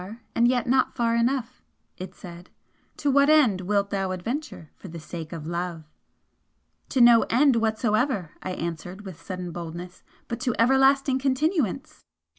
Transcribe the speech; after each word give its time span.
and 0.33 0.47
yet 0.47 0.65
not 0.65 0.95
far 0.95 1.15
enough!" 1.15 1.61
it 1.95 2.15
said 2.15 2.49
"To 2.97 3.11
what 3.11 3.29
end 3.29 3.61
wilt 3.61 3.91
thou 3.91 4.09
adventure 4.09 4.71
for 4.75 4.87
the 4.87 4.99
sake 4.99 5.31
of 5.31 5.45
Love?" 5.45 5.83
"To 6.89 7.01
no 7.01 7.21
End 7.29 7.57
whatsoever," 7.57 8.31
I 8.41 8.53
answered 8.55 9.01
with 9.05 9.21
sudden 9.21 9.51
boldness 9.51 10.01
"But 10.27 10.39
to 10.39 10.55
everlasting 10.57 11.19
Continuance!" 11.19 12.03